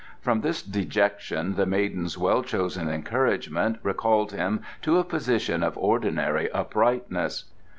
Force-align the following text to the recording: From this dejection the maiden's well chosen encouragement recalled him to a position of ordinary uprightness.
From 0.19 0.41
this 0.41 0.63
dejection 0.63 1.53
the 1.53 1.67
maiden's 1.67 2.17
well 2.17 2.41
chosen 2.41 2.89
encouragement 2.89 3.77
recalled 3.83 4.31
him 4.31 4.61
to 4.81 4.97
a 4.97 5.03
position 5.03 5.61
of 5.61 5.77
ordinary 5.77 6.51
uprightness. 6.51 7.43